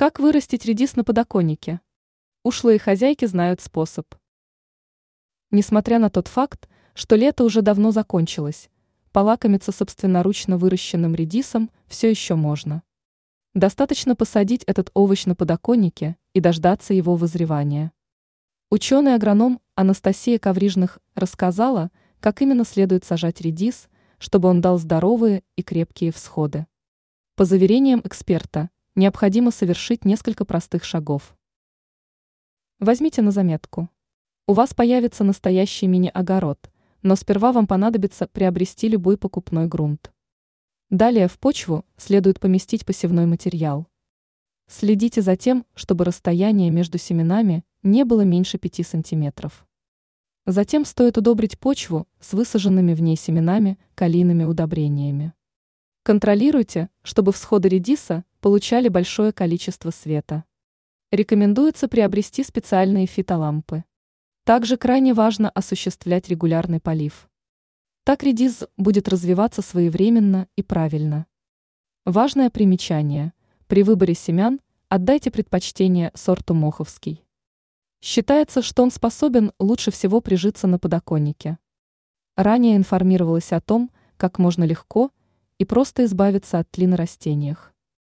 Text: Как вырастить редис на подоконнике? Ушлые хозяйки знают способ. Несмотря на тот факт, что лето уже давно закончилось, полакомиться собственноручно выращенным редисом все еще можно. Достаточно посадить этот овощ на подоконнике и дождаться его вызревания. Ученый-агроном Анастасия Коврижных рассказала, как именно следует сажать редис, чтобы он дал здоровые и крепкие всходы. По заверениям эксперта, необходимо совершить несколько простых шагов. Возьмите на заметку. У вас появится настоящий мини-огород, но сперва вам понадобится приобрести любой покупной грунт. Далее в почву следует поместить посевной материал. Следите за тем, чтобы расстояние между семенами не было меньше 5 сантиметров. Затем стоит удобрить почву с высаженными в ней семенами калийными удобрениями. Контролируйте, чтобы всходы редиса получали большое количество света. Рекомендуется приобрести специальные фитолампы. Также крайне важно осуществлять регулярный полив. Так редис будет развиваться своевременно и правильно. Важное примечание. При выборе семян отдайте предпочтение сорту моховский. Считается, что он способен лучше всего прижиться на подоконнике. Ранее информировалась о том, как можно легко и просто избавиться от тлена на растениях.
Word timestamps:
Как 0.00 0.18
вырастить 0.18 0.64
редис 0.64 0.96
на 0.96 1.04
подоконнике? 1.04 1.82
Ушлые 2.42 2.78
хозяйки 2.78 3.26
знают 3.26 3.60
способ. 3.60 4.06
Несмотря 5.50 5.98
на 5.98 6.08
тот 6.08 6.26
факт, 6.26 6.70
что 6.94 7.16
лето 7.16 7.44
уже 7.44 7.60
давно 7.60 7.90
закончилось, 7.90 8.70
полакомиться 9.12 9.72
собственноручно 9.72 10.56
выращенным 10.56 11.14
редисом 11.14 11.70
все 11.86 12.08
еще 12.08 12.34
можно. 12.34 12.82
Достаточно 13.52 14.16
посадить 14.16 14.64
этот 14.64 14.90
овощ 14.94 15.26
на 15.26 15.34
подоконнике 15.34 16.16
и 16.32 16.40
дождаться 16.40 16.94
его 16.94 17.14
вызревания. 17.14 17.92
Ученый-агроном 18.70 19.60
Анастасия 19.74 20.38
Коврижных 20.38 20.98
рассказала, 21.14 21.90
как 22.20 22.40
именно 22.40 22.64
следует 22.64 23.04
сажать 23.04 23.42
редис, 23.42 23.90
чтобы 24.16 24.48
он 24.48 24.62
дал 24.62 24.78
здоровые 24.78 25.42
и 25.56 25.62
крепкие 25.62 26.10
всходы. 26.10 26.66
По 27.36 27.44
заверениям 27.44 28.00
эксперта, 28.02 28.70
необходимо 29.00 29.50
совершить 29.50 30.04
несколько 30.04 30.44
простых 30.44 30.84
шагов. 30.84 31.34
Возьмите 32.78 33.22
на 33.22 33.30
заметку. 33.30 33.88
У 34.46 34.52
вас 34.52 34.74
появится 34.74 35.24
настоящий 35.24 35.86
мини-огород, 35.86 36.70
но 37.00 37.16
сперва 37.16 37.52
вам 37.52 37.66
понадобится 37.66 38.28
приобрести 38.28 38.88
любой 38.88 39.16
покупной 39.16 39.66
грунт. 39.66 40.12
Далее 40.90 41.28
в 41.28 41.38
почву 41.38 41.86
следует 41.96 42.40
поместить 42.40 42.84
посевной 42.84 43.24
материал. 43.24 43.86
Следите 44.68 45.22
за 45.22 45.34
тем, 45.34 45.64
чтобы 45.74 46.04
расстояние 46.04 46.70
между 46.70 46.98
семенами 46.98 47.64
не 47.82 48.04
было 48.04 48.20
меньше 48.20 48.58
5 48.58 48.86
сантиметров. 48.86 49.66
Затем 50.44 50.84
стоит 50.84 51.16
удобрить 51.16 51.58
почву 51.58 52.06
с 52.20 52.34
высаженными 52.34 52.92
в 52.92 53.00
ней 53.00 53.16
семенами 53.16 53.78
калийными 53.94 54.44
удобрениями. 54.44 55.32
Контролируйте, 56.02 56.88
чтобы 57.02 57.30
всходы 57.30 57.68
редиса 57.68 58.24
получали 58.40 58.88
большое 58.88 59.32
количество 59.32 59.90
света. 59.90 60.44
Рекомендуется 61.10 61.88
приобрести 61.88 62.42
специальные 62.42 63.04
фитолампы. 63.04 63.84
Также 64.44 64.78
крайне 64.78 65.12
важно 65.12 65.50
осуществлять 65.50 66.30
регулярный 66.30 66.80
полив. 66.80 67.28
Так 68.04 68.22
редис 68.22 68.64
будет 68.78 69.08
развиваться 69.08 69.60
своевременно 69.60 70.48
и 70.56 70.62
правильно. 70.62 71.26
Важное 72.06 72.48
примечание. 72.48 73.34
При 73.66 73.82
выборе 73.82 74.14
семян 74.14 74.58
отдайте 74.88 75.30
предпочтение 75.30 76.12
сорту 76.14 76.54
моховский. 76.54 77.26
Считается, 78.00 78.62
что 78.62 78.82
он 78.82 78.90
способен 78.90 79.52
лучше 79.58 79.90
всего 79.90 80.22
прижиться 80.22 80.66
на 80.66 80.78
подоконнике. 80.78 81.58
Ранее 82.36 82.76
информировалась 82.76 83.52
о 83.52 83.60
том, 83.60 83.90
как 84.16 84.38
можно 84.38 84.64
легко 84.64 85.12
и 85.60 85.64
просто 85.66 86.04
избавиться 86.06 86.58
от 86.58 86.70
тлена 86.70 86.92
на 86.92 86.96
растениях. 86.96 87.69